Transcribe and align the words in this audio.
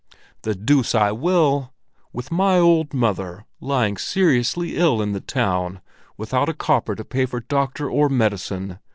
"The 0.41 0.55
deuce 0.55 0.95
I 0.95 1.11
will, 1.11 1.73
with 2.11 2.31
my 2.31 2.57
old 2.57 2.91
mother 2.91 3.45
lying 3.59 3.97
seriously 3.97 4.75
ill 4.75 4.99
in 4.99 5.11
the 5.11 5.21
town, 5.21 5.79
without 6.17 6.49
a 6.49 6.55
copper 6.55 6.95
to 6.95 7.05
pay 7.05 7.27
for 7.27 7.39
doctor 7.39 7.87
or 7.87 8.09
medicine! 8.09 8.79